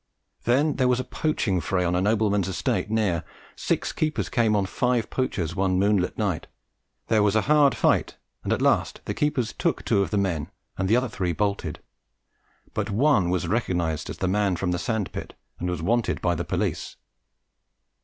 [0.45, 3.23] Then there was a poaching fray on a nobleman's estate near.
[3.55, 6.47] Six keepers came on five poachers one moonlight night.
[7.05, 10.49] There was a hard fight, and at last the keepers took two of the men
[10.75, 11.81] and the other three bolted,
[12.73, 16.33] but one was recognized as the man from the sand pit and was "wanted" by
[16.33, 16.95] the police.